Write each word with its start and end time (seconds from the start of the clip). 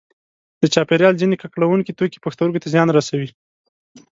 د 0.61 0.63
چاپیریال 0.73 1.13
ځینې 1.21 1.35
ککړوونکي 1.41 1.91
توکي 1.99 2.19
پښتورګو 2.25 2.61
ته 2.63 2.67
زیان 2.73 2.87
رسوي. 2.97 3.29